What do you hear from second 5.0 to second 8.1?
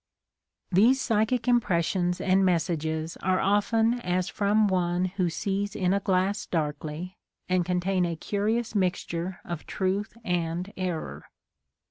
who sees in a glass darkly and contain